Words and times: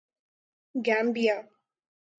Gambia 0.75 1.37